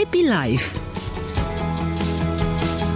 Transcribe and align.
Happy 0.00 0.22
Life 0.34 0.66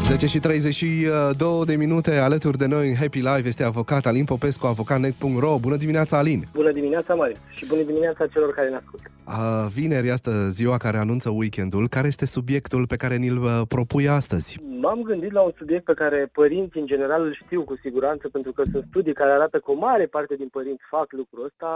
10 0.04 0.26
și 0.26 0.38
32 0.38 1.64
de 1.64 1.76
minute 1.76 2.12
alături 2.28 2.56
de 2.56 2.66
noi 2.66 2.88
în 2.88 2.94
Happy 2.94 3.18
Life 3.18 3.46
este 3.52 3.64
avocat 3.64 4.06
Alin 4.06 4.24
Popescu, 4.24 4.66
avocatnet.ro. 4.66 5.58
Bună 5.58 5.76
dimineața, 5.76 6.18
Alin! 6.18 6.40
Bună 6.52 6.72
dimineața, 6.72 7.14
Marius, 7.14 7.38
și 7.50 7.66
bună 7.66 7.82
dimineața 7.82 8.26
celor 8.26 8.50
care 8.54 8.68
ne 8.68 8.76
ascultă. 8.76 9.06
A, 9.24 9.66
vineri, 9.76 10.10
asta 10.10 10.30
ziua 10.30 10.76
care 10.76 10.96
anunță 10.96 11.30
weekendul. 11.30 11.88
Care 11.88 12.06
este 12.06 12.26
subiectul 12.26 12.86
pe 12.86 12.96
care 12.96 13.16
ni-l 13.16 13.36
uh, 13.36 13.60
propui 13.68 14.08
astăzi? 14.08 14.58
M-am 14.80 15.02
gândit 15.02 15.32
la 15.32 15.40
un 15.40 15.52
subiect 15.56 15.84
pe 15.84 15.94
care 15.94 16.28
părinții 16.32 16.80
în 16.80 16.86
general 16.86 17.22
îl 17.24 17.34
știu 17.44 17.62
cu 17.64 17.76
siguranță, 17.82 18.28
pentru 18.28 18.52
că 18.52 18.62
sunt 18.70 18.84
studii 18.88 19.14
care 19.20 19.30
arată 19.30 19.58
că 19.58 19.70
o 19.70 19.74
mare 19.74 20.06
parte 20.06 20.34
din 20.34 20.48
părinți 20.48 20.82
fac 20.90 21.12
lucrul 21.12 21.44
ăsta. 21.44 21.70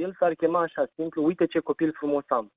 El 0.00 0.16
s-ar 0.18 0.32
chema 0.34 0.60
așa 0.60 0.84
simplu, 0.94 1.24
uite 1.24 1.46
ce 1.46 1.58
copil 1.58 1.90
frumos 1.98 2.24
am. 2.28 2.52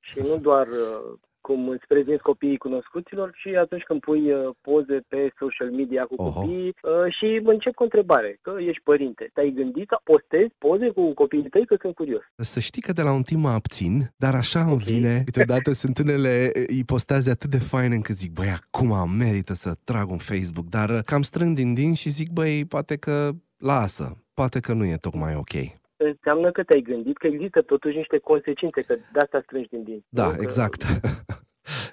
Și 0.00 0.18
nu 0.18 0.36
doar 0.36 0.66
uh, 0.66 1.18
cum 1.40 1.68
îți 1.68 1.86
prezinți 1.86 2.22
copiii 2.22 2.64
cunoscuților, 2.66 3.28
și 3.34 3.48
atunci 3.48 3.82
când 3.82 4.00
pui 4.00 4.32
uh, 4.32 4.54
poze 4.60 4.98
pe 5.08 5.32
social 5.38 5.70
media 5.70 6.04
cu 6.04 6.14
Oho. 6.16 6.30
copiii 6.30 6.68
uh, 6.68 7.12
și 7.18 7.40
încep 7.44 7.74
cu 7.74 7.82
o 7.82 7.88
întrebare, 7.88 8.38
că 8.42 8.52
ești 8.58 8.82
părinte. 8.82 9.30
Te-ai 9.34 9.50
gândit 9.50 9.88
să 9.88 10.00
postezi 10.04 10.54
poze 10.58 10.88
cu 10.88 11.14
copiii 11.14 11.48
tăi, 11.48 11.66
că 11.66 11.76
sunt 11.80 11.94
curios. 11.94 12.22
Să 12.36 12.60
știi 12.60 12.82
că 12.82 12.92
de 12.92 13.02
la 13.02 13.12
un 13.12 13.22
timp 13.22 13.42
mă 13.42 13.48
abțin, 13.48 14.12
dar 14.16 14.34
așa 14.34 14.60
îmi 14.60 14.76
vine. 14.76 15.22
Câteodată 15.24 15.72
sunt 15.72 15.98
unele, 15.98 16.50
îi 16.66 16.84
postează 16.84 17.30
atât 17.30 17.50
de 17.50 17.58
fain 17.58 17.92
încât 17.92 18.14
zic, 18.14 18.32
băi, 18.32 18.48
acum 18.58 19.10
merită 19.18 19.54
să 19.54 19.70
trag 19.84 20.10
un 20.10 20.18
Facebook, 20.18 20.66
dar 20.68 20.88
uh, 20.90 20.98
cam 21.04 21.22
strâng 21.22 21.56
din 21.56 21.74
din 21.74 21.94
și 21.94 22.08
zic, 22.08 22.30
băi, 22.30 22.64
poate 22.64 22.96
că 22.96 23.30
lasă, 23.58 24.24
poate 24.34 24.60
că 24.60 24.72
nu 24.72 24.84
e 24.84 24.96
tocmai 24.96 25.34
ok. 25.34 25.79
Înseamnă 26.10 26.50
că 26.50 26.62
te-ai 26.62 26.80
gândit 26.90 27.16
că 27.18 27.26
există 27.26 27.60
totuși 27.62 27.96
niște 27.96 28.18
consecințe, 28.18 28.80
că 28.82 28.94
de 29.12 29.18
asta 29.20 29.40
strângi 29.44 29.68
din 29.68 29.82
din. 29.82 30.04
Da, 30.08 30.26
Nu? 30.30 30.36
Că- 30.92 31.39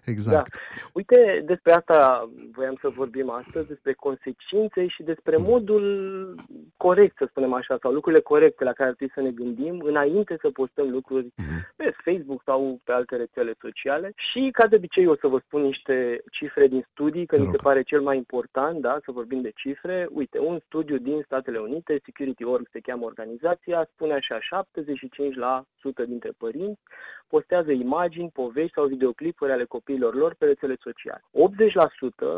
exact. 0.10 0.48
exact. 0.48 0.52
Da. 0.52 0.90
Uite, 0.94 1.44
despre 1.46 1.74
asta 1.74 2.30
voiam 2.52 2.78
să 2.82 2.90
vorbim 2.90 3.30
astăzi, 3.30 3.68
despre 3.68 3.94
consecințe 3.94 4.88
și 4.88 5.04
despre 5.04 5.38
modul 5.38 5.86
corect, 6.78 7.16
să 7.18 7.26
spunem 7.30 7.54
așa, 7.54 7.78
sau 7.82 7.92
lucrurile 7.92 8.22
corecte 8.22 8.64
la 8.64 8.74
care 8.74 8.90
ar 8.90 8.96
trebui 8.96 9.14
să 9.14 9.22
ne 9.22 9.32
gândim 9.32 9.80
înainte 9.80 10.38
să 10.42 10.50
postăm 10.50 10.90
lucruri 10.90 11.28
Mhm. 11.36 11.74
pe 11.76 11.94
Facebook 12.04 12.42
sau 12.46 12.80
pe 12.84 12.92
alte 12.92 13.16
rețele 13.16 13.54
sociale. 13.62 14.14
Și, 14.16 14.50
ca 14.52 14.68
de 14.68 14.76
obicei, 14.76 15.08
o 15.08 15.16
să 15.16 15.28
vă 15.28 15.40
spun 15.46 15.62
niște 15.62 16.24
cifre 16.32 16.68
din 16.68 16.86
studii, 16.92 17.26
că 17.26 17.36
Te 17.36 17.42
mi 17.42 17.48
se 17.48 17.56
rog. 17.56 17.62
pare 17.62 17.82
cel 17.82 18.02
mai 18.02 18.18
important, 18.18 18.82
da, 18.82 18.98
să 19.06 19.12
vorbim 19.12 19.42
de 19.42 19.52
cifre. 19.56 20.08
Uite, 20.12 20.40
un 20.40 20.60
studiu 20.66 20.98
din 20.98 21.22
Statele 21.26 21.58
Unite, 21.58 22.00
Security 22.06 22.44
Org 22.44 22.68
se 22.72 22.80
cheamă 22.80 23.06
organizația, 23.06 23.88
spune 23.94 24.14
așa, 24.14 24.40
75% 24.42 26.04
dintre 26.06 26.32
părinți 26.38 26.82
postează 27.28 27.72
imagini, 27.72 28.30
povești 28.34 28.74
sau 28.74 28.86
videoclipuri 28.86 29.52
ale 29.52 29.64
copiilor 29.66 30.16
lor 30.16 30.36
pe 30.38 30.46
rețele 30.46 30.76
sociale. 30.80 31.24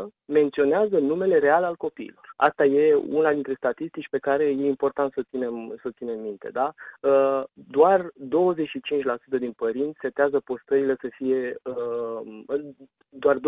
80% 0.08 0.12
menționează 0.24 0.98
numele 0.98 1.38
real 1.38 1.64
al 1.64 1.76
copiilor. 1.76 2.32
Asta 2.36 2.64
e 2.64 2.94
una 2.94 3.32
dintre 3.32 3.54
statistici 3.54 4.08
pe 4.08 4.18
care 4.18 4.44
e 4.44 4.66
important 4.66 5.12
să 5.12 5.22
ținem, 5.30 5.78
să 5.82 5.90
ținem 5.96 6.18
minte. 6.20 6.48
Da? 6.52 6.74
Uh, 7.00 7.42
Doar 7.52 8.00
25% 8.02 9.38
din 9.38 9.52
părinți 9.52 9.98
setează 10.00 10.40
postările 10.40 10.96
să 11.00 11.08
fie 11.16 11.56
uh, 11.62 12.60
doar 13.08 13.36
25% 13.36 13.40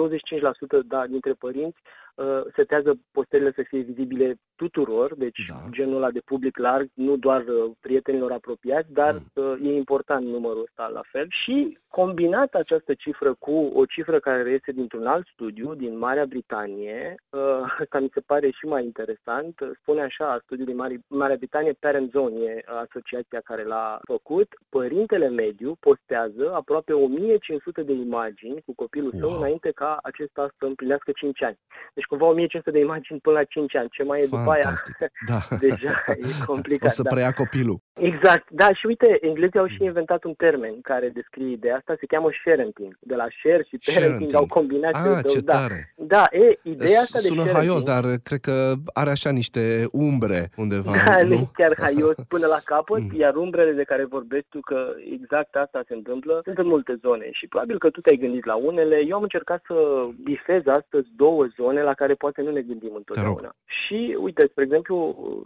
da, 0.87 1.07
dintre 1.07 1.33
părinți 1.33 1.79
uh, 2.15 2.41
setează 2.55 2.99
postările 3.13 3.53
să 3.55 3.63
fie 3.69 3.81
vizibile 3.81 4.37
tuturor, 4.57 5.15
deci 5.15 5.41
Da. 5.49 5.55
genul 5.71 5.97
ăla 5.97 6.11
de 6.11 6.21
public 6.25 6.57
larg, 6.59 6.89
nu 6.95 7.17
doar 7.17 7.41
uh, 7.47 7.71
prietenilor 7.81 8.33
apropiați, 8.33 8.93
dar 8.93 9.15
Mm. 9.15 9.43
uh, 9.45 9.59
e 9.63 9.77
important 9.77 10.27
numărul 10.27 10.63
ăsta 10.63 10.87
la 10.87 11.01
fel. 11.11 11.29
Și 11.41 11.79
combinat 11.89 12.55
această 12.55 12.95
cifră 12.95 13.35
cu 13.39 13.51
o 13.75 13.85
cifră 13.85 14.19
care 14.21 14.43
reiese 14.43 14.73
dintr-un 14.73 15.07
alt 15.07 15.27
studiu 15.33 15.75
din 15.75 15.99
Marea 15.99 16.25
Britanie, 16.27 17.15
uh, 17.31 17.41
asta 17.81 17.99
mi 17.99 18.11
se 18.15 18.21
pare 18.21 18.51
și 18.51 18.65
mai 18.67 18.85
interesant, 18.85 19.61
uh, 19.61 19.71
spune 19.81 20.03
așa, 20.03 20.39
studiul 20.45 20.67
din 20.67 20.77
Mare- 20.77 21.05
Marea 21.07 21.37
Britanie, 21.37 21.73
Parent 21.81 22.11
Zone 22.11 22.37
e 22.45 22.65
asociația 22.85 23.41
care 23.45 23.65
l-a 23.65 24.01
făcut, 24.05 24.49
părintele 24.69 25.29
mediu 25.29 25.77
postează 25.81 26.53
aproape 26.55 26.93
1500 26.93 27.83
de 27.83 27.93
imagini 27.93 28.63
cu 28.67 28.73
copilul 28.75 29.13
său 29.19 29.29
Wow. 29.29 29.39
înainte 29.39 29.71
ca 29.75 29.99
acesta 30.03 30.49
să 30.59 30.65
împlinească 30.65 31.11
5 31.15 31.43
ani. 31.43 31.59
Deci 31.95 32.05
cumva 32.05 32.27
1500 32.27 32.71
de 32.71 32.79
imagini 32.79 33.19
până 33.21 33.37
la 33.39 33.45
5 33.45 33.75
ani. 33.77 33.89
Ce 33.91 34.03
mai 34.03 34.21
e 34.21 34.25
după 34.25 34.51
aia? 34.51 34.63
Fantastic. 34.63 34.97
Da. 35.27 35.39
Deja 35.69 36.05
e 36.07 36.45
complicat. 36.47 36.89
O 36.93 36.95
să 36.95 37.03
da. 37.03 37.11
preia 37.11 37.33
copilul. 37.33 37.79
Exact, 38.01 38.51
da, 38.51 38.73
și 38.73 38.87
uite, 38.87 39.19
englezii 39.21 39.59
au 39.59 39.67
și 39.67 39.85
inventat 39.85 40.25
un 40.25 40.35
termen 40.35 40.81
care 40.81 41.09
descrie 41.09 41.51
ideea 41.51 41.77
asta, 41.77 41.95
se 42.01 42.07
cheamă 42.07 42.29
sharenting. 42.45 42.97
De 43.01 43.15
la 43.15 43.27
share 43.39 43.63
și 43.69 43.79
parenting 43.79 44.05
Sharenting. 44.05 44.35
au 44.35 44.47
combinat 44.47 44.95
Ah, 44.95 45.01
cele 45.03 45.21
două, 45.23 45.35
ce 45.35 45.41
da. 45.41 45.53
tare. 45.53 45.93
Da, 45.97 46.25
e, 46.31 46.59
ideea 46.63 47.01
asta 47.01 47.19
de 47.21 47.27
Sună 47.27 47.43
sharenting, 47.43 47.69
haios, 47.71 47.85
dar 47.85 48.05
cred 48.23 48.41
că 48.41 48.73
are 48.93 49.11
așa 49.11 49.31
niște 49.31 49.87
umbre 49.93 50.51
undeva, 50.57 50.93
da, 51.07 51.23
nu 51.23 51.33
e 51.35 51.39
nu? 51.39 51.51
chiar 51.55 51.75
haios 51.79 52.15
până 52.29 52.47
la 52.47 52.59
capăt, 52.65 53.01
Mm. 53.13 53.19
iar 53.19 53.35
umbrele 53.35 53.73
de 53.73 53.83
care 53.83 54.05
vorbești 54.05 54.49
tu 54.49 54.61
că 54.61 54.95
exact 55.13 55.55
asta 55.55 55.83
se 55.89 55.95
întâmplă, 55.95 56.41
sunt 56.45 56.59
în 56.59 56.67
multe 56.67 56.99
zone 57.03 57.29
și 57.33 57.47
probabil 57.47 57.79
că 57.79 57.91
tu 57.91 58.01
te-ai 58.01 58.17
gândit 58.17 58.45
la 58.45 58.55
unele. 58.57 59.05
Eu 59.09 59.17
am 59.17 59.23
încercat 59.23 59.63
să 59.67 59.75
bifez 60.23 60.63
astăzi 60.67 61.09
două 61.17 61.47
zone 61.57 61.83
la 61.83 61.95
care 61.95 62.15
poate 62.15 62.43
nu 62.43 62.51
ne 62.51 62.61
gândim 62.61 62.95
întotdeauna. 62.95 63.55
Și 63.85 64.17
uite, 64.21 64.47
spre 64.51 64.65
exemplu, 64.65 64.97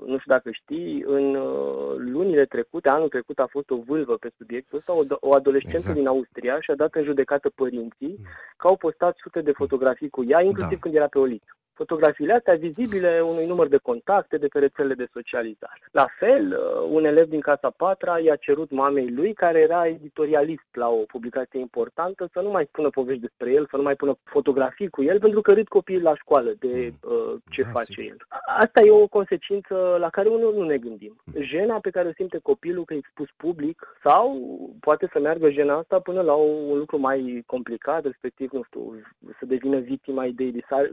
nu 0.07 0.19
știu 0.19 0.33
dacă 0.33 0.51
știi, 0.53 1.05
în 1.07 1.35
uh, 1.35 1.95
lunile 2.37 2.45
trecute, 2.47 2.89
anul 2.89 3.09
trecut 3.09 3.39
a 3.39 3.47
fost 3.51 3.71
o 3.71 3.77
vâlvă 3.77 4.17
pe 4.17 4.31
subiectul 4.37 4.79
ăsta, 4.79 4.93
o, 4.93 5.03
o 5.21 5.35
adolescentă 5.35 5.77
Exact. 5.77 5.97
din 5.97 6.07
Austria 6.07 6.61
și-a 6.61 6.75
dat 6.75 6.95
în 6.95 7.05
judecată 7.05 7.49
părinții 7.49 8.19
că 8.57 8.67
au 8.67 8.77
postat 8.77 9.17
sute 9.17 9.41
de 9.41 9.53
fotografii 9.53 10.11
cu 10.11 10.25
ea, 10.25 10.43
inclusiv 10.43 10.79
Da. 10.79 10.81
când 10.81 10.95
era 10.95 11.07
pe 11.07 11.19
o 11.19 11.25
listă. 11.25 11.57
Fotografiile 11.81 12.33
astea 12.33 12.55
vizibile 12.55 13.21
unui 13.25 13.47
număr 13.47 13.69
de 13.69 13.77
contacte 13.77 14.37
de 14.37 14.47
pe 14.47 14.59
rețelele 14.59 14.95
de 14.95 15.09
socializare. 15.13 15.81
La 15.91 16.07
fel, 16.19 16.45
uh, 16.53 16.89
un 16.91 17.05
elev 17.05 17.29
din 17.29 17.41
Casa 17.41 17.71
Patra 17.77 18.19
i-a 18.19 18.37
cerut 18.37 18.71
mamei 18.71 19.11
lui, 19.11 19.33
care 19.35 19.59
era 19.61 19.87
editorialist 19.87 20.69
la 20.73 20.89
o 20.89 21.03
publicație 21.15 21.61
importantă, 21.61 22.29
să 22.33 22.41
nu 22.41 22.51
mai 22.51 22.65
spună 22.69 22.89
povești 22.91 23.21
despre 23.21 23.53
el, 23.53 23.67
să 23.71 23.77
nu 23.77 23.83
mai 23.83 23.95
pună 23.95 24.15
fotografii 24.25 24.89
cu 24.89 25.03
el, 25.03 25.19
pentru 25.21 25.41
că 25.41 25.53
râd 25.53 25.69
copiii 25.69 26.01
la 26.01 26.15
școală 26.17 26.53
de 26.59 26.93
uh, 27.03 27.35
ce 27.51 27.63
Da, 27.63 27.69
face 27.69 27.93
sigur. 27.93 28.05
el. 28.11 28.17
Asta 28.59 28.81
e 28.85 28.91
o 28.91 29.07
consecință 29.07 29.97
la 29.99 30.09
care 30.11 30.29
unul 30.29 30.55
nu 30.55 30.63
ne 30.65 30.77
gândim. 30.77 31.17
Jena 31.41 31.79
pe 31.81 31.91
care 31.91 32.09
o 32.09 32.13
simte 32.13 32.39
copilul 32.43 32.85
că 32.85 32.95
e 32.95 32.97
expus 32.97 33.29
public 33.37 33.99
sau 34.05 34.25
poate 34.81 35.09
să 35.13 35.19
meargă 35.21 35.51
jena 35.51 35.77
asta 35.77 35.99
până 35.99 36.21
la 36.23 36.33
un 36.35 36.79
lucru 36.79 36.99
mai 36.99 37.43
complicat, 37.47 38.05
respectiv, 38.05 38.51
nu 38.51 38.63
știu, 38.63 39.01
să 39.39 39.47
devină 39.47 39.79
victima 39.79 40.25
ideii 40.25 40.53
de, 40.53 40.61
cy- 40.61 40.91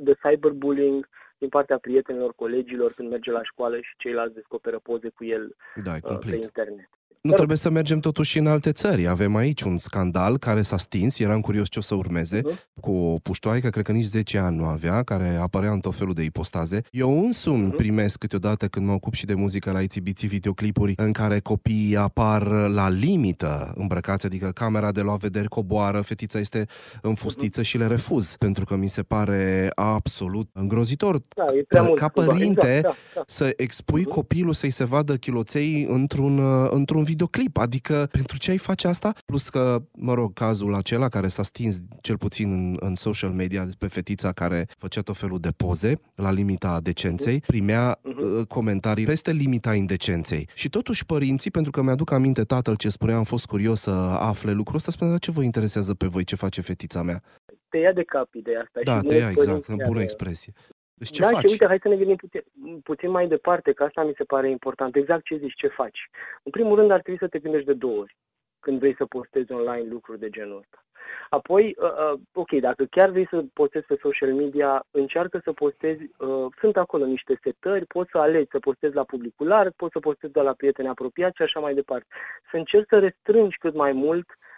de 0.73 0.81
cyberbullying 0.81 1.09
din 1.37 1.49
partea 1.49 1.77
prietenilor, 1.77 2.33
colegilor 2.35 2.93
când 2.93 3.09
merge 3.09 3.31
la 3.31 3.43
școală 3.43 3.75
și 3.75 3.93
ceilalți 3.97 4.33
descoperă 4.33 4.79
poze 4.79 5.09
cu 5.09 5.23
el 5.25 5.55
Da, 5.83 5.91
e 5.91 5.95
uh, 5.95 6.01
pe 6.01 6.07
complet. 6.07 6.41
internet. 6.41 6.89
Nu 7.23 7.31
trebuie 7.33 7.57
să 7.57 7.69
mergem 7.69 7.99
totuși 7.99 8.37
în 8.37 8.47
alte 8.47 8.71
țări. 8.71 9.07
Avem 9.07 9.35
aici 9.35 9.61
un 9.61 9.77
scandal 9.77 10.37
care 10.37 10.61
s-a 10.61 10.77
stins, 10.77 11.19
eram 11.19 11.39
curios 11.41 11.67
ce 11.69 11.79
o 11.79 11.81
să 11.81 11.95
urmeze, 11.95 12.41
Mhm. 12.45 12.59
cu 12.81 12.91
o 12.91 13.17
puștoaică, 13.17 13.69
cred 13.69 13.83
că 13.85 13.91
nici 13.91 14.03
10 14.05 14.37
ani 14.37 14.57
nu 14.57 14.65
avea, 14.65 15.03
care 15.03 15.35
apărea 15.41 15.71
în 15.71 15.79
tot 15.79 15.95
felul 15.95 16.13
de 16.13 16.23
ipostaze. 16.23 16.81
Eu 16.91 17.23
însumi 17.23 17.63
Mhm. 17.65 17.75
primesc 17.75 18.17
câteodată 18.17 18.67
când 18.67 18.85
mă 18.85 18.91
ocup 18.91 19.13
și 19.13 19.25
de 19.25 19.33
muzică 19.33 19.71
la 19.71 19.79
ITBT 19.81 20.19
videoclipuri 20.19 20.93
în 20.97 21.11
care 21.11 21.39
copiii 21.39 21.95
apar 21.97 22.47
la 22.47 22.89
limită 22.89 23.73
îmbrăcați, 23.75 24.25
adică 24.25 24.49
camera 24.51 24.91
de 24.91 25.01
luat 25.01 25.19
vederi 25.19 25.47
coboară, 25.47 26.01
fetița 26.01 26.39
este 26.39 26.65
în 27.01 27.13
fustiță 27.15 27.61
și 27.61 27.77
le 27.77 27.87
refuz, 27.87 28.35
pentru 28.35 28.65
că 28.65 28.75
mi 28.75 28.87
se 28.89 29.01
pare 29.03 29.69
absolut 29.75 30.49
îngrozitor 30.53 31.19
Da, 31.35 31.45
e 31.57 31.63
prea 31.67 31.81
mult. 31.81 31.99
ca 31.99 32.07
cumva. 32.07 32.31
părinte 32.31 32.75
Exact, 32.77 32.83
da, 32.83 32.93
da. 33.15 33.23
să 33.27 33.53
expui 33.57 34.01
Mhm. 34.01 34.09
copilul 34.09 34.53
să-i 34.53 34.71
se 34.71 34.83
vadă 34.85 35.15
chiloței 35.15 35.85
într-un, 35.89 36.37
uh, 36.37 36.67
într-un 36.71 37.03
videoclip. 37.13 37.57
Adică, 37.57 38.07
pentru 38.11 38.37
ce 38.37 38.51
ai 38.51 38.57
face 38.57 38.87
asta? 38.87 39.13
Plus 39.25 39.49
că, 39.49 39.81
mă 39.91 40.13
rog, 40.13 40.33
cazul 40.33 40.73
acela 40.75 41.07
care 41.07 41.27
s-a 41.27 41.43
stins 41.43 41.79
cel 42.01 42.17
puțin 42.17 42.51
în, 42.51 42.77
în 42.79 42.95
social 42.95 43.31
media 43.31 43.67
pe 43.77 43.87
fetița 43.87 44.31
care 44.31 44.65
făcea 44.77 45.01
tot 45.01 45.17
felul 45.17 45.39
de 45.39 45.49
poze 45.57 45.99
la 46.15 46.31
limita 46.31 46.79
decenței, 46.81 47.39
primea 47.47 47.99
Mhm. 48.03 48.37
uh, 48.39 48.45
comentarii 48.47 49.05
peste 49.05 49.31
limita 49.31 49.75
indecenței. 49.75 50.47
Și 50.53 50.69
totuși 50.69 51.05
părinții, 51.05 51.51
pentru 51.51 51.71
că 51.71 51.81
mi-aduc 51.81 52.11
aminte 52.11 52.43
tatăl 52.43 52.75
ce 52.75 52.89
spunea, 52.89 53.15
am 53.15 53.23
fost 53.23 53.45
curios 53.45 53.79
să 53.81 53.91
afle 54.19 54.51
lucrul 54.51 54.75
ăsta, 54.75 54.91
spunea, 54.91 55.11
"Dar 55.11 55.19
ce 55.21 55.31
vă 55.31 55.43
interesează 55.43 55.93
pe 55.93 56.07
voi 56.07 56.23
ce 56.23 56.35
face 56.35 56.61
fetița 56.61 57.01
mea? 57.01 57.21
Te 57.69 57.77
ia 57.79 57.91
de 57.93 58.03
cap 58.03 58.33
ideea 58.33 58.59
asta. 58.65 58.79
Da, 58.83 58.93
și 58.93 58.99
te 58.99 59.03
mulți 59.05 59.19
ia 59.21 59.29
exact, 59.29 59.47
părinți 59.47 59.69
în 59.69 59.77
chiar, 59.77 59.87
bună 59.87 59.99
uh, 59.99 60.03
expresie. 60.03 60.53
Deci 60.93 61.09
ce 61.09 61.21
da, 61.21 61.27
faci? 61.27 61.39
și 61.39 61.45
uite, 61.49 61.67
hai 61.67 61.79
să 61.81 61.87
ne 61.87 61.95
gândim 61.95 62.15
puțin, 62.15 62.41
puțin 62.83 63.09
mai 63.09 63.27
departe, 63.27 63.71
că 63.73 63.83
asta 63.83 64.03
mi 64.03 64.13
se 64.17 64.23
pare 64.23 64.49
important. 64.49 64.95
Exact 64.95 65.23
ce 65.23 65.35
zici, 65.35 65.55
ce 65.55 65.67
faci. 65.67 66.09
În 66.43 66.51
primul 66.51 66.75
rând, 66.75 66.91
ar 66.91 67.01
trebui 67.01 67.19
să 67.19 67.27
te 67.27 67.39
gândești 67.39 67.67
de 67.67 67.73
două 67.73 67.99
ori 67.99 68.15
când 68.59 68.79
vrei 68.79 68.95
să 68.95 69.05
postezi 69.05 69.51
online 69.51 69.87
lucruri 69.89 70.19
de 70.19 70.29
genul 70.29 70.57
ăsta. 70.57 70.83
Apoi, 71.29 71.75
uh, 71.77 71.91
uh, 71.91 72.19
ok, 72.33 72.51
dacă 72.51 72.85
chiar 72.85 73.09
vrei 73.09 73.27
să 73.29 73.43
postezi 73.53 73.85
pe 73.85 73.97
social 74.01 74.33
media, 74.33 74.85
încearcă 74.91 75.41
să 75.43 75.51
postezi, 75.51 76.03
uh, 76.17 76.45
sunt 76.59 76.77
acolo 76.77 77.05
niște 77.05 77.39
setări, 77.43 77.85
poți 77.85 78.09
să 78.11 78.17
alegi 78.17 78.49
să 78.51 78.59
postezi 78.59 78.95
la 78.95 79.03
publicul 79.03 79.47
larg, 79.47 79.71
poți 79.75 79.91
să 79.91 79.99
postezi 79.99 80.33
doar 80.33 80.45
la 80.45 80.53
prieteni 80.53 80.87
apropiați 80.87 81.35
și 81.35 81.41
așa 81.41 81.59
mai 81.59 81.73
departe. 81.73 82.07
Să 82.51 82.57
încerci 82.57 82.87
să 82.89 82.99
restrângi 82.99 83.57
cât 83.57 83.73
mai 83.73 83.91
mult 83.91 84.29
uh, 84.29 84.52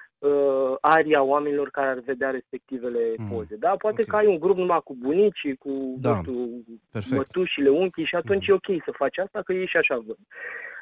aria 0.82 1.22
oamenilor 1.22 1.70
care 1.70 1.88
ar 1.88 2.00
vedea 2.00 2.30
respectivele 2.30 3.00
mm. 3.18 3.28
poze. 3.28 3.56
Da? 3.56 3.70
Poate 3.70 4.02
okay. 4.02 4.06
că 4.06 4.16
ai 4.16 4.34
un 4.34 4.40
grup 4.40 4.58
numai 4.58 4.82
cu 4.84 4.96
bunicii, 4.96 5.56
cu 5.56 5.96
da. 6.00 6.16
nu 6.16 6.22
știu, 7.02 7.16
mătușile, 7.16 7.70
unchii 7.70 8.06
și 8.06 8.16
atunci 8.16 8.48
mm. 8.48 8.54
e 8.54 8.58
ok 8.58 8.84
să 8.84 8.92
faci 8.92 9.18
asta, 9.18 9.42
că 9.42 9.54
ei 9.54 9.68
și 9.68 9.78
așa 9.78 9.96
văd. 10.06 10.18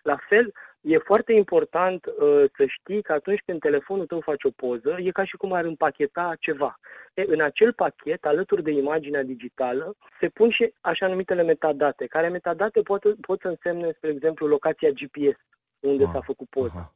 La 0.03 0.17
fel, 0.29 0.53
e 0.81 0.97
foarte 0.97 1.33
important 1.33 2.05
uh, 2.05 2.43
să 2.55 2.65
știi 2.65 3.01
că 3.01 3.11
atunci 3.13 3.41
când 3.45 3.59
telefonul 3.59 4.05
tău 4.05 4.19
face 4.19 4.47
o 4.47 4.49
poză, 4.49 4.95
e 4.99 5.11
ca 5.11 5.25
și 5.25 5.35
cum 5.37 5.53
ar 5.53 5.65
împacheta 5.65 6.35
ceva. 6.39 6.79
E, 7.13 7.23
în 7.27 7.41
acel 7.41 7.73
pachet, 7.73 8.25
alături 8.25 8.63
de 8.63 8.71
imaginea 8.71 9.23
digitală, 9.23 9.95
se 10.19 10.27
pun 10.27 10.49
și 10.49 10.73
așa 10.81 11.07
numitele 11.07 11.43
metadate, 11.43 12.05
care 12.05 12.27
metadate 12.27 12.81
pot, 12.81 13.01
pot 13.21 13.39
să 13.39 13.47
însemne, 13.47 13.91
spre 13.95 14.09
exemplu, 14.09 14.47
locația 14.47 14.89
GPS, 14.89 15.39
unde 15.79 16.03
ah, 16.03 16.09
s-a 16.13 16.19
făcut 16.21 16.49
poza. 16.49 16.73
Aha 16.75 16.93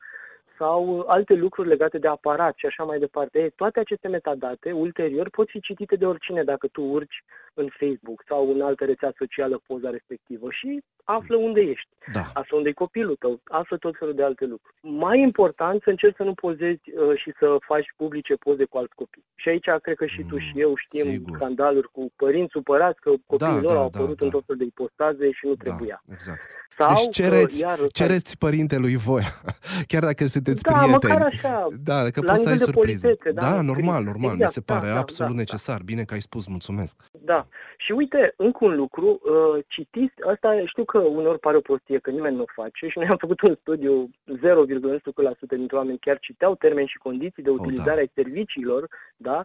sau 0.58 1.06
alte 1.08 1.34
lucruri 1.34 1.68
legate 1.68 1.98
de 1.98 2.08
aparat 2.08 2.54
și 2.58 2.66
așa 2.66 2.84
mai 2.84 3.00
departe. 3.00 3.40
Ei, 3.40 3.52
toate 3.56 3.80
aceste 3.80 4.08
metadate, 4.08 4.72
ulterior, 4.72 5.30
pot 5.30 5.50
fi 5.50 5.60
citite 5.60 5.96
de 5.96 6.06
oricine 6.06 6.44
dacă 6.44 6.68
tu 6.68 6.82
urci 6.82 7.24
în 7.54 7.68
Facebook 7.80 8.24
sau 8.28 8.52
în 8.52 8.62
altă 8.62 8.86
rețea 8.86 9.14
socială 9.18 9.62
poza 9.68 9.90
respectivă 9.90 10.48
și 10.52 10.84
află 11.04 11.36
unde 11.36 11.62
ești, 11.62 11.88
da. 12.14 12.24
află 12.34 12.58
unde 12.58 12.70
e 12.70 12.84
copilul 12.86 13.16
tău, 13.16 13.40
află 13.44 13.78
tot 13.78 13.96
felul 14.00 14.14
de 14.14 14.24
alte 14.24 14.46
lucruri. 14.46 14.76
Mai 14.82 15.20
important 15.20 15.82
să 15.82 15.90
încerci 15.90 16.16
să 16.16 16.24
nu 16.24 16.34
pozezi 16.34 16.82
uh, 16.86 17.18
și 17.22 17.34
să 17.40 17.56
faci 17.66 17.94
publice 17.96 18.34
poze 18.36 18.66
cu 18.66 18.78
alți 18.78 18.96
copii. 18.96 19.26
Și 19.36 19.50
aici 19.50 19.70
cred 19.82 19.96
că 19.96 20.06
și 20.06 20.22
tu 20.22 20.34
mm, 20.34 20.40
și 20.40 20.54
eu 20.56 20.74
știm 20.76 21.10
sigur. 21.10 21.36
scandaluri 21.36 21.92
cu 21.92 22.12
părinți 22.16 22.52
supărați 22.52 23.00
că 23.00 23.12
copiii 23.26 23.62
da, 23.62 23.62
lor 23.62 23.72
da, 23.72 23.78
au 23.78 23.86
apărut 23.86 24.18
da, 24.18 24.26
în 24.26 24.32
da. 24.32 24.38
tot 24.38 24.46
felul 24.46 24.62
de 24.62 24.68
ipostaze 24.68 25.32
și 25.32 25.46
nu 25.46 25.54
da, 25.56 25.64
trebuia. 25.64 26.04
Exact. 26.12 26.40
Sau 26.78 26.94
deci 26.94 27.16
cereți, 27.16 27.62
că, 27.62 27.68
iar, 27.68 27.80
cereți 27.92 28.38
părintelui 28.38 28.96
voi, 28.96 29.24
chiar 29.92 30.04
dacă 30.04 30.24
sunteți 30.26 30.64
da, 30.64 30.72
prieteni. 30.72 31.14
Măcar 31.14 31.26
așa, 31.26 31.68
da, 31.84 32.10
că 32.10 32.22
poți 32.22 32.42
să 32.42 32.50
ai 32.50 32.58
surprize. 32.58 33.18
Da, 33.34 33.42
da, 33.42 33.62
normal, 33.62 34.04
normal, 34.04 34.32
exact, 34.32 34.40
mi 34.40 34.48
se 34.48 34.62
pare 34.62 34.88
da, 34.88 34.94
da 34.94 35.00
absolut 35.00 35.32
da, 35.32 35.38
necesar. 35.38 35.78
Da. 35.78 35.84
Bine 35.86 36.04
că 36.04 36.14
ai 36.14 36.22
spus, 36.22 36.48
mulțumesc. 36.48 36.96
Da, 37.12 37.48
și 37.78 37.92
uite, 37.92 38.34
încă 38.36 38.58
un 38.62 38.76
lucru, 38.76 39.08
uh, 39.08 39.64
citiți, 39.68 40.14
asta 40.32 40.64
știu 40.66 40.86
că 40.86 40.98
uneori 40.98 41.40
pare 41.40 41.58
o 41.58 41.60
prostie, 41.60 41.97
că 42.00 42.10
nimeni 42.10 42.36
nu 42.36 42.42
o 42.42 42.62
face 42.62 42.88
și 42.88 42.98
noi 42.98 43.08
am 43.08 43.18
făcut 43.18 43.42
un 43.42 43.56
studiu, 43.56 44.10
0,1% 44.10 44.10
dintre 45.50 45.78
oameni 45.78 45.98
chiar 46.00 46.20
citeau 46.20 46.56
termeni 46.56 46.88
și 46.88 46.98
condiții 46.98 47.44
de 47.44 47.50
utilizare 47.50 48.02
oh, 48.02 48.08
da. 48.08 48.22
a 48.22 48.22
serviciilor, 48.22 48.90
da? 49.18 49.44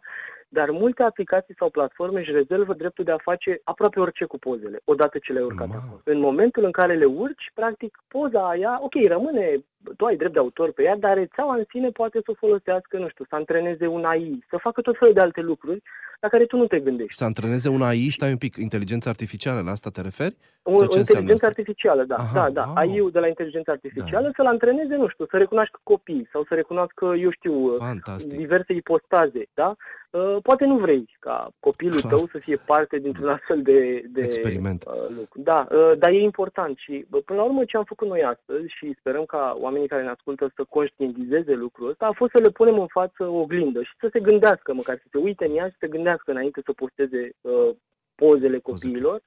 dar 0.48 0.70
multe 0.70 1.02
aplicații 1.02 1.54
sau 1.58 1.70
platforme 1.70 2.20
își 2.20 2.30
rezervă 2.30 2.74
dreptul 2.74 3.04
de 3.04 3.10
a 3.10 3.26
face 3.30 3.60
aproape 3.64 4.00
orice 4.00 4.24
cu 4.24 4.38
pozele, 4.38 4.80
odată 4.84 5.18
ce 5.18 5.32
le-ai 5.32 5.44
urcat 5.44 5.70
acolo. 5.70 6.00
În 6.04 6.18
momentul 6.18 6.64
în 6.64 6.70
care 6.70 6.94
le 6.94 7.04
urci, 7.04 7.50
practic, 7.54 7.98
poza 8.08 8.48
aia, 8.48 8.78
ok, 8.80 8.94
rămâne, 9.06 9.64
tu 9.96 10.04
ai 10.04 10.16
drept 10.16 10.32
de 10.32 10.38
autor 10.38 10.72
pe 10.72 10.82
ea, 10.82 10.96
dar 10.96 11.16
rețeaua 11.16 11.54
în 11.54 11.64
sine 11.68 11.90
poate 11.90 12.18
să 12.24 12.30
o 12.30 12.34
folosească, 12.34 12.98
nu 12.98 13.08
știu, 13.08 13.24
să 13.28 13.34
antreneze 13.34 13.86
un 13.86 14.04
AI, 14.04 14.44
să 14.48 14.56
facă 14.60 14.80
tot 14.80 14.96
felul 14.98 15.14
de 15.14 15.20
alte 15.20 15.40
lucruri 15.40 15.82
la 16.20 16.28
care 16.28 16.44
tu 16.44 16.56
nu 16.56 16.66
te 16.66 16.80
gândești. 16.80 17.16
Să 17.16 17.24
antreneze 17.24 17.68
un 17.68 17.82
AI, 17.82 18.08
stai 18.10 18.30
un 18.30 18.36
pic, 18.36 18.56
inteligența 18.56 19.10
artificială, 19.10 19.60
la 19.60 19.70
asta 19.70 19.90
te 19.90 20.00
referi? 20.00 20.36
O, 20.62 20.78
o 20.78 20.98
inteligență 20.98 21.46
artificială, 21.46 22.04
da. 22.04 22.14
Aha, 22.14 22.32
da, 22.34 22.50
da. 22.50 22.64
Wow. 22.66 22.76
AI-ul 22.76 23.10
de 23.10 23.18
la 23.18 23.26
inteligența 23.26 23.72
artificială 23.72 24.26
da. 24.26 24.32
să-l 24.36 24.46
antreneze, 24.46 24.94
nu 24.94 25.08
știu, 25.08 25.26
să 25.30 25.36
recunoască 25.36 25.80
copii 25.82 26.28
sau 26.32 26.44
să 26.48 26.54
recunoască, 26.54 27.04
eu 27.18 27.30
știu, 27.30 27.76
Fantastic. 27.78 28.38
diverse 28.38 28.72
ipostaze, 28.72 29.42
da? 29.54 29.76
Uh, 30.12 30.36
poate 30.42 30.64
nu 30.64 30.78
vrei 30.78 31.16
ca 31.18 31.52
copilul 31.60 32.00
Clar. 32.00 32.12
tău 32.12 32.28
să 32.32 32.38
fie 32.38 32.56
parte 32.56 32.98
dintr-un 32.98 33.28
astfel 33.28 33.62
de, 33.62 34.02
de 34.08 34.20
experiment. 34.20 34.84
Uh, 34.86 35.08
lucru. 35.08 35.40
Da, 35.42 35.66
uh, 35.70 35.92
dar 35.98 36.10
e 36.10 36.22
important 36.22 36.78
și 36.78 37.06
până 37.24 37.38
la 37.38 37.44
urmă 37.44 37.64
ce 37.64 37.76
am 37.76 37.84
făcut 37.84 38.08
noi 38.08 38.22
astăzi 38.22 38.66
și 38.66 38.96
sperăm 38.98 39.24
ca 39.24 39.56
oamenii 39.60 39.88
care 39.88 40.02
ne 40.02 40.08
ascultă 40.08 40.52
să 40.56 40.64
conștientizeze 40.68 41.54
lucrul 41.54 41.88
ăsta 41.88 42.06
a 42.06 42.12
fost 42.12 42.30
să 42.30 42.42
le 42.42 42.50
punem 42.50 42.78
în 42.78 42.86
față 42.86 43.24
o 43.24 43.40
oglindă 43.40 43.82
și 43.82 43.92
să 44.00 44.08
se 44.12 44.20
gândească 44.20 44.74
măcar, 44.74 44.96
să 44.96 45.06
se 45.10 45.18
uite 45.18 45.44
în 45.44 45.56
ea 45.56 45.64
și 45.66 45.72
să 45.72 45.78
se 45.80 45.88
gândească 45.88 46.30
înainte 46.30 46.60
să 46.64 46.72
posteze 46.72 47.30
uh, 47.40 47.70
pozele 48.14 48.58
copiilor. 48.58 49.22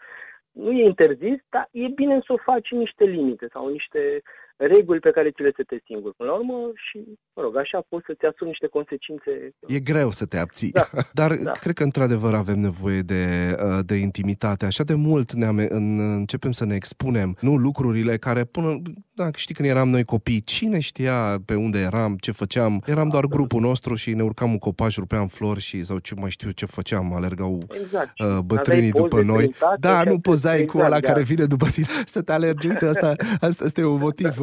Nu 0.51 0.71
e 0.71 0.83
interzis, 0.83 1.39
dar 1.49 1.67
e 1.71 1.87
bine 1.87 2.19
să 2.25 2.33
o 2.33 2.37
faci 2.37 2.71
niște 2.71 3.03
limite 3.03 3.47
sau 3.51 3.69
niște 3.69 4.21
reguli 4.57 4.99
pe 4.99 5.11
care 5.11 5.31
ți 5.31 5.41
le 5.41 5.51
setezi 5.55 5.83
singur 5.85 6.13
până 6.17 6.29
la 6.29 6.35
urmă 6.35 6.71
și, 6.75 6.97
mă 7.35 7.41
rog, 7.41 7.55
așa 7.57 7.85
poți 7.89 8.05
să-ți 8.05 8.25
asumi 8.25 8.49
niște 8.49 8.67
consecințe. 8.67 9.31
E 9.67 9.79
greu 9.79 10.09
să 10.09 10.25
te 10.25 10.37
abții, 10.37 10.71
da. 10.71 10.85
dar 11.21 11.33
da. 11.33 11.51
cred 11.51 11.75
că 11.75 11.83
într-adevăr 11.83 12.33
avem 12.33 12.59
nevoie 12.59 13.01
de, 13.01 13.55
uh, 13.63 13.79
de 13.85 13.95
intimitate. 13.95 14.65
Așa 14.65 14.83
de 14.83 14.93
mult 14.93 15.33
ne 15.33 15.45
am, 15.45 15.57
în, 15.69 15.99
începem 15.99 16.51
să 16.51 16.65
ne 16.65 16.75
expunem, 16.75 17.37
nu 17.41 17.55
lucrurile 17.55 18.17
care 18.17 18.43
până, 18.43 18.81
da, 19.15 19.29
știi 19.35 19.55
când 19.55 19.69
eram 19.69 19.89
noi 19.89 20.03
copii, 20.03 20.41
cine 20.41 20.79
știa 20.79 21.41
pe 21.45 21.55
unde 21.55 21.79
eram, 21.79 22.17
ce 22.19 22.31
făceam? 22.31 22.83
Eram 22.85 23.09
doar 23.09 23.25
grupul 23.25 23.61
nostru 23.61 23.95
și 23.95 24.13
ne 24.13 24.23
urcam 24.23 24.51
un 24.51 24.57
copac, 24.57 24.91
rupeam 24.91 25.27
flori 25.27 25.61
și 25.61 25.83
sau 25.83 25.97
ce 25.97 26.15
mai 26.15 26.31
știu 26.31 26.51
ce 26.51 26.65
făceam, 26.65 27.13
alergau 27.13 27.67
exact. 27.83 28.19
uh, 28.19 28.37
bătrânii 28.45 28.91
după 28.91 29.21
noi. 29.21 29.55
Da, 29.79 30.03
nu 30.03 30.19
pozai 30.19 30.53
exact, 30.53 30.71
cu 30.71 30.77
ăla 30.77 30.99
da. 30.99 31.07
care 31.07 31.23
vine 31.23 31.45
după 31.45 31.67
tine 31.67 31.87
să 32.05 32.21
te 32.21 32.31
alergi. 32.31 32.67
Uite, 32.67 32.85
asta, 32.85 33.15
asta, 33.39 33.65
asta 33.65 33.81
e 33.81 33.83
un 33.83 33.99
motiv 33.99 34.37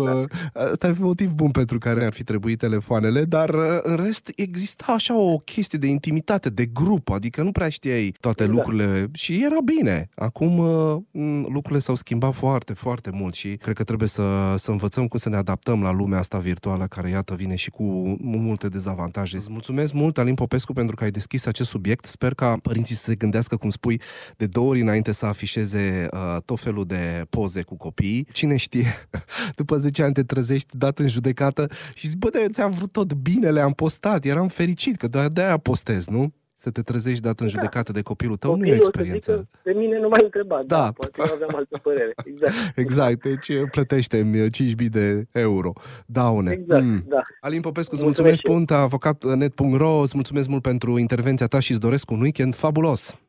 Asta 0.52 0.86
e 0.86 0.94
motiv 0.98 1.32
bun 1.32 1.50
pentru 1.50 1.78
care 1.78 2.04
ar 2.04 2.12
fi 2.12 2.22
trebuit 2.22 2.58
telefoanele, 2.58 3.24
dar 3.24 3.48
uh, 3.48 3.78
în 3.82 3.96
rest 3.96 4.32
exista 4.36 4.84
așa 4.92 5.14
o 5.14 5.36
chestie 5.38 5.78
de 5.78 5.86
intimitate, 5.86 6.48
de 6.48 6.66
grup, 6.66 7.10
adică 7.10 7.42
nu 7.42 7.52
prea 7.52 7.68
știai 7.68 8.14
toate 8.20 8.44
da. 8.44 8.50
lucrurile 8.50 9.08
și 9.12 9.44
era 9.44 9.60
bine. 9.64 10.08
Acum 10.14 10.58
uh, 10.58 11.42
lucrurile 11.48 11.78
s-au 11.78 11.94
schimbat 11.94 12.34
foarte, 12.34 12.72
foarte 12.72 13.10
mult 13.12 13.34
și 13.34 13.56
cred 13.56 13.74
că 13.74 13.84
trebuie 13.84 14.08
să, 14.08 14.54
să 14.62 14.70
învățăm 14.70 15.06
cum 15.06 15.18
să 15.18 15.28
ne 15.28 15.36
adaptăm 15.36 15.82
la 15.82 15.92
lumea 15.92 16.18
asta 16.18 16.38
virtuală 16.38 16.86
care, 16.86 17.08
iată, 17.08 17.34
vine 17.34 17.54
și 17.54 17.70
cu 17.70 17.82
multe 18.20 18.68
dezavantaje. 18.68 19.36
Îți 19.36 19.50
mulțumesc 19.50 19.92
mult, 19.92 20.18
Alin 20.18 20.34
Popescu, 20.34 20.72
pentru 20.72 20.96
că 20.96 21.04
ai 21.04 21.10
deschis 21.10 21.46
acest 21.46 21.68
subiect. 21.68 22.04
Sper 22.04 22.34
ca 22.34 22.56
părinții 22.62 22.94
să 22.94 23.02
se 23.04 23.14
gândească, 23.14 23.56
cum 23.56 23.70
spui, 23.70 24.00
de 24.36 24.46
două 24.46 24.68
ori 24.68 24.80
înainte 24.80 25.12
să 25.12 25.26
afișeze 25.26 26.06
uh, 26.12 26.36
tot 26.44 26.60
felul 26.60 26.84
de 26.84 27.26
poze 27.30 27.62
cu 27.62 27.76
copiii. 27.76 28.26
Cine 28.32 28.56
știe, 28.56 29.08
după 29.60 29.76
10 29.76 29.90
10 29.92 30.02
ani 30.02 30.12
te 30.12 30.22
trezești 30.22 30.76
dat 30.76 30.98
în 30.98 31.08
judecată 31.08 31.70
și 31.94 32.06
zici, 32.06 32.18
bă, 32.18 32.28
dar 32.28 32.42
eu 32.42 32.48
ți-am 32.48 32.70
vrut 32.70 32.92
tot 32.92 33.12
binele, 33.12 33.60
am 33.60 33.72
postat, 33.72 34.24
eram 34.24 34.48
fericit, 34.48 34.96
că 34.96 35.28
de-aia 35.28 35.56
postez, 35.56 36.06
nu? 36.06 36.32
Să 36.62 36.70
te 36.70 36.82
trezești 36.82 37.22
dat 37.22 37.40
în 37.40 37.46
da. 37.46 37.52
judecată 37.52 37.92
de 37.92 38.02
copilul 38.02 38.36
tău 38.36 38.50
copilul 38.50 38.70
nu 38.70 38.80
e 38.80 38.84
o 38.84 38.86
experiență. 38.86 39.48
De 39.62 39.72
mine 39.72 39.98
nu 39.98 40.08
m-ai 40.08 40.20
întrebat, 40.22 40.64
da, 40.64 40.76
da 40.76 40.92
poate 40.92 41.12
eu 41.18 41.34
aveam 41.34 41.54
altă 41.54 41.78
părere. 41.82 42.12
Exact. 42.24 42.54
exact, 42.84 43.22
deci 43.22 43.50
plătește-mi 43.70 44.50
5.000 44.50 44.86
de 44.90 45.26
euro 45.32 45.72
daune. 46.06 46.52
Exact, 46.52 46.82
mm. 46.82 47.04
da. 47.08 47.18
Alin 47.40 47.60
Popescu, 47.60 47.94
îți 47.94 48.04
mulțumesc, 48.04 48.42
mulțumesc 48.46 48.66
punct, 48.66 48.82
avocatnet.ro, 48.82 50.00
îți 50.00 50.12
mulțumesc 50.14 50.48
mult 50.48 50.62
pentru 50.62 50.98
intervenția 50.98 51.46
ta 51.46 51.60
și 51.60 51.70
îți 51.70 51.80
doresc 51.80 52.10
un 52.10 52.20
weekend 52.20 52.54
fabulos. 52.54 53.21